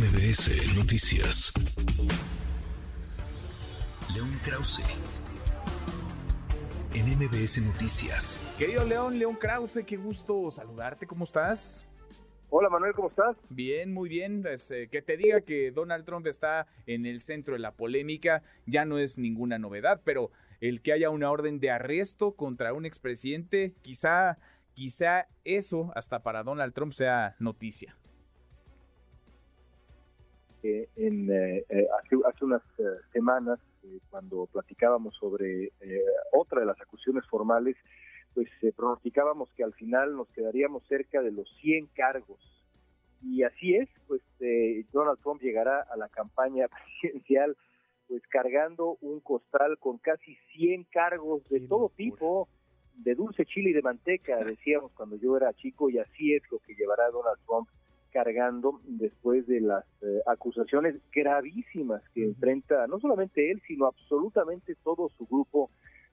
[0.00, 1.52] MBS Noticias.
[4.14, 4.82] León Krause.
[6.94, 8.40] En MBS Noticias.
[8.56, 11.06] Querido León, León Krause, qué gusto saludarte.
[11.06, 11.86] ¿Cómo estás?
[12.48, 13.36] Hola Manuel, ¿cómo estás?
[13.50, 14.40] Bien, muy bien.
[14.40, 18.42] Pues, eh, que te diga que Donald Trump está en el centro de la polémica
[18.64, 20.30] ya no es ninguna novedad, pero
[20.62, 24.38] el que haya una orden de arresto contra un expresidente, quizá,
[24.72, 27.98] quizá eso hasta para Donald Trump sea noticia.
[30.62, 32.62] Eh, en, eh, eh, hace, hace, unas
[33.12, 33.58] semanas,
[34.10, 35.72] cuando platicábamos sobre
[36.32, 37.76] otra de las acusaciones formales,
[38.34, 42.40] pues pronosticábamos que al final nos quedaríamos cerca de los 100 cargos.
[43.22, 44.20] Y así es, pues
[44.92, 46.68] Donald Trump llegará a la campaña
[47.02, 47.56] presidencial
[48.06, 52.48] pues cargando un costal con casi 100 cargos de todo tipo,
[52.96, 56.58] de dulce chile y de manteca, decíamos cuando yo era chico, y así es lo
[56.58, 57.68] que llevará Donald Trump
[58.10, 65.08] cargando después de las eh, acusaciones gravísimas que enfrenta no solamente él, sino absolutamente todo
[65.16, 65.70] su grupo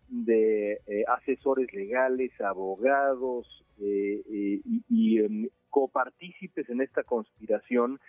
[0.07, 7.99] de eh, asesores legales, abogados eh, y, y em, copartícipes en esta conspiración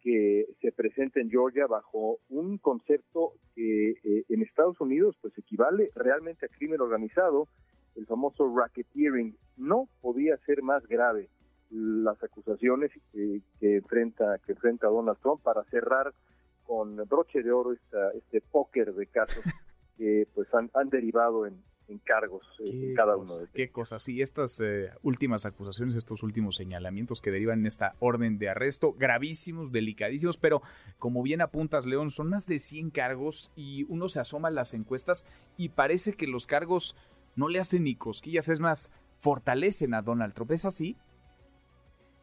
[0.00, 3.94] que se presenta en Georgia bajo un concepto que
[4.28, 7.48] en Estados Unidos pues equivale realmente a crimen organizado,
[7.94, 11.30] el famoso racketeering, no podía ser más grave
[11.74, 16.14] las acusaciones que, enfrenta que enfrenta Donald Trump para cerrar
[16.62, 19.42] con broche de oro esta, este póker de casos
[19.98, 21.60] que pues han, derivado en,
[22.04, 23.50] cargos eh, en cada uno de ellos.
[23.52, 28.38] Qué cosas, sí, estas eh, últimas acusaciones, estos últimos señalamientos que derivan en esta orden
[28.38, 30.62] de arresto, gravísimos, delicadísimos, pero
[30.98, 34.74] como bien apuntas, León, son más de 100 cargos y uno se asoma a las
[34.74, 36.94] encuestas y parece que los cargos
[37.34, 40.96] no le hacen ni cosquillas, es más, fortalecen a Donald Trump, ¿es así?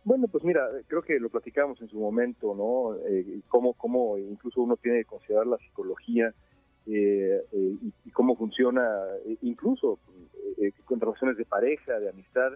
[0.04, 2.96] Bueno, pues mira, creo que lo platicamos en su momento, ¿no?
[3.08, 6.34] Eh, cómo, cómo incluso uno tiene que considerar la psicología
[6.88, 8.84] eh, eh, y, cómo funciona,
[9.26, 10.00] eh, incluso
[10.86, 12.54] con relaciones de pareja, de amistad.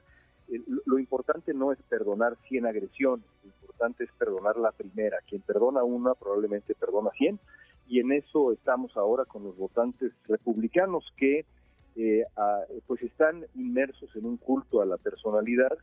[0.85, 5.17] lo importante no es perdonar 100 agresiones, lo importante es perdonar la primera.
[5.27, 7.39] Quien perdona una probablemente perdona 100
[7.87, 11.45] y en eso estamos ahora con los votantes republicanos que
[12.87, 15.77] pues están inmersos en un culto a la personalidad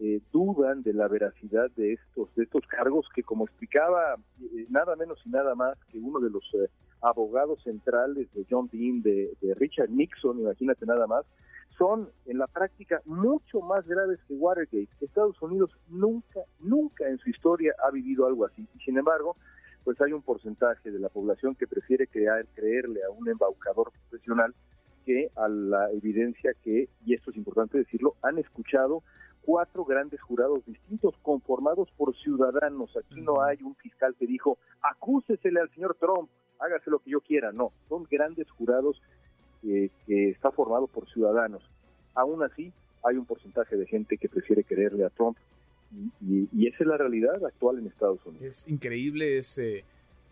[0.00, 4.96] eh, dudan de la veracidad de estos de estos cargos que como explicaba eh, nada
[4.96, 6.68] menos y nada más que uno de los eh,
[7.00, 11.24] abogados centrales de John Dean de, Richard Nixon imagínate nada más
[11.78, 14.88] son en la práctica mucho más graves que Watergate.
[15.00, 18.66] Estados Unidos nunca nunca en su historia ha vivido algo así.
[18.74, 19.36] Y sin embargo
[19.84, 24.54] pues hay un porcentaje de la población que prefiere creer, creerle a un embaucador profesional
[25.04, 29.02] que a la evidencia que, y esto es importante decirlo, han escuchado
[29.42, 32.96] cuatro grandes jurados distintos conformados por ciudadanos.
[32.96, 37.20] Aquí no hay un fiscal que dijo, acúsesele al señor Trump, hágase lo que yo
[37.20, 37.52] quiera.
[37.52, 39.00] No, son grandes jurados
[39.62, 41.62] que está formado por ciudadanos.
[42.14, 42.72] Aún así,
[43.02, 45.36] hay un porcentaje de gente que prefiere quererle a Trump
[46.20, 48.46] y, esa es la realidad actual en Estados Unidos.
[48.46, 49.60] Es increíble, es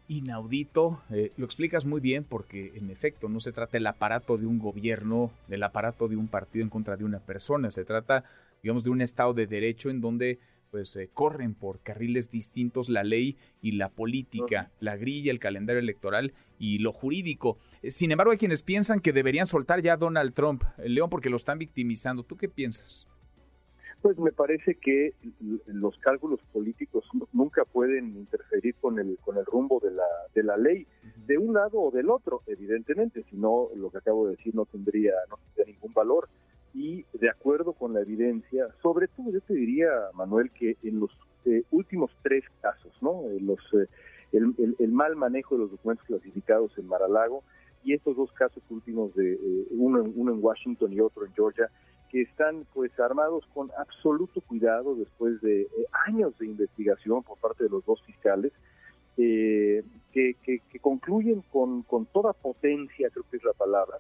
[0.09, 1.03] inaudito.
[1.11, 4.59] Eh, lo explicas muy bien porque en efecto no se trata del aparato de un
[4.59, 8.25] gobierno, del aparato de un partido en contra de una persona, se trata
[8.63, 10.39] digamos, de un Estado de Derecho en donde
[10.71, 15.81] pues eh, corren por carriles distintos la ley y la política, la grilla, el calendario
[15.81, 17.59] electoral y lo jurídico.
[17.83, 21.11] Eh, sin embargo, hay quienes piensan que deberían soltar ya a Donald Trump, el León,
[21.11, 22.23] porque lo están victimizando.
[22.23, 23.07] ¿Tú qué piensas?
[24.03, 25.15] Pues me parece que
[25.67, 30.57] los cálculos políticos nunca pueden interferir con el con el rumbo de la de la
[30.57, 30.87] ley
[31.27, 34.67] de un lado o del otro, evidentemente, si no lo que acabo de decir no
[34.67, 36.29] tendría no tendría ningún valor
[36.75, 41.11] y de acuerdo con la evidencia, sobre todo yo te diría, Manuel, que en los
[41.45, 43.23] eh, últimos tres casos, ¿no?
[43.31, 43.89] Eh, los, eh,
[44.33, 47.45] el, mal manejo de los documentos clasificados en Maralago
[47.84, 49.39] y estos dos casos últimos, de
[49.71, 51.69] uno, uno en Washington y otro en Georgia,
[52.12, 55.67] que están pues armados con absoluto cuidado después de
[56.06, 58.53] años de investigación por parte de los dos fiscales,
[59.16, 59.83] que,
[60.13, 63.97] que, que, concluyen con, con toda potencia, creo que es la palabra,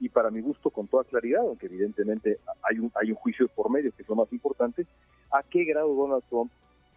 [0.00, 3.70] y para mi gusto con toda claridad, aunque evidentemente hay un, hay un juicio por
[3.70, 4.84] medio, que es lo más importante,
[5.30, 6.50] a qué grado Donald Trump,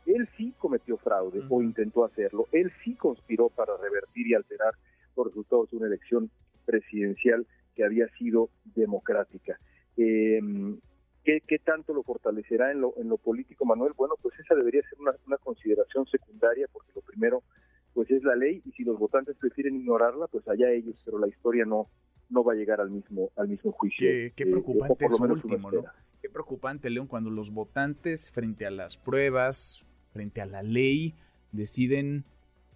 [0.08, 4.74] él sí cometió fraude o intentó hacerlo, él sí conspiró para revertir y alterar
[5.16, 6.32] los resultados de una elección
[6.66, 7.46] presidencial
[7.76, 9.60] que había sido democrática.
[9.98, 10.80] Em,
[11.24, 13.94] ¿qué, ¿qué, tanto lo fortalecerá en lo, en lo político, Manuel?
[13.96, 17.44] Bueno, pues esa debería ser una, una consideración secundaria, porque lo primero
[17.94, 21.30] pues es la ley y si los votantes prefieren ignorarla, pues allá ellos, pero la
[21.30, 21.88] historia no,
[22.30, 24.06] no va a llegar al mismo, al mismo juicio.
[24.06, 25.86] Qué, eh, preocupante es último, ¿no?
[26.22, 31.16] Qué preocupante, León, cuando los votantes frente a las pruebas, frente a la ley,
[31.54, 32.26] deciden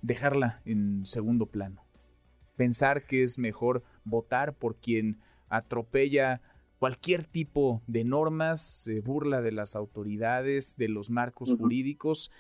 [0.02, 1.84] dejarla en segundo plano.
[2.56, 5.18] Pensar que es mejor votar por quien
[5.50, 6.42] atropella
[6.80, 12.32] cualquier tipo de normas, se burla de las autoridades, de los marcos jurídicos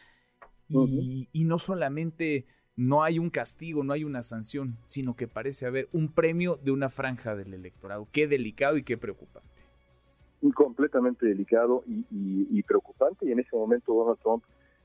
[0.69, 2.45] y, y, no solamente
[2.75, 6.71] no hay un castigo, no hay una sanción, sino que parece haber un premio de
[6.71, 8.07] una franja del electorado.
[8.11, 9.49] Qué delicado y qué preocupante.
[10.53, 14.43] Completamente delicado y, preocupante y en ese momento Donald Trump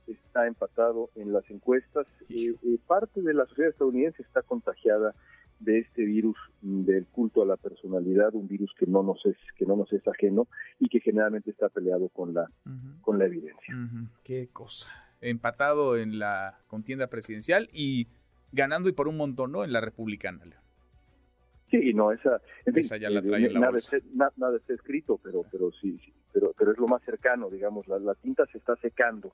[0.08, 2.06] está empatado en las encuestas.
[2.28, 5.14] Eh, eh, parte de la sociedad estadounidense está contagiada
[5.60, 9.66] de este virus del culto a la personalidad, un virus que no nos es que
[9.66, 10.48] no nos es ajeno
[10.78, 12.50] y que generalmente está peleado con la
[13.00, 13.74] con la evidencia.
[14.22, 14.90] Qué cosa.
[15.20, 18.08] Empatado en la contienda presidencial y
[18.52, 19.64] ganando y por un montón, ¿no?
[19.64, 20.44] En la republicana.
[21.70, 22.40] Sí, no, esa,
[22.98, 23.96] ya la trae en la nada, está,
[24.36, 27.98] nada, está escrito, pero pero sí, sí, pero pero es lo más cercano, digamos, la,
[27.98, 29.32] la tinta se está secando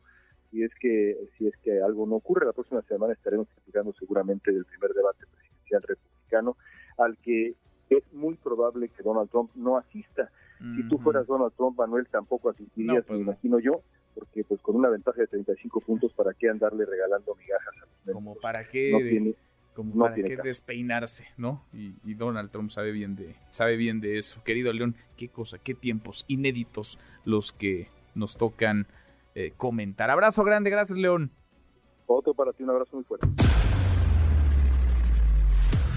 [0.50, 4.52] si es que si es que algo no ocurre la próxima semana estaremos platicando seguramente
[4.52, 6.56] del primer debate presidencial republicano
[6.98, 7.54] al que
[7.90, 10.30] es muy probable que Donald Trump no asista.
[10.76, 13.80] Si tú fueras Donald Trump, Manuel, tampoco asistirías, pues me imagino yo,
[14.14, 18.14] porque pues con una ventaja de 35 puntos, ¿para qué andarle regalando migajas a los
[18.14, 19.34] Como para qué,
[19.74, 21.64] como para qué despeinarse, ¿no?
[21.72, 24.44] Y, y, Donald Trump sabe bien de sabe bien de eso.
[24.44, 28.86] Querido León, qué cosa, qué tiempos inéditos los que nos tocan
[29.34, 30.10] eh, comentar.
[30.10, 31.30] Abrazo grande, gracias León.
[32.06, 33.28] Otro para ti, un abrazo muy fuerte.